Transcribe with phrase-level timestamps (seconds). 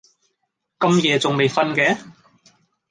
[0.79, 1.95] 咁夜仲未訓嘅？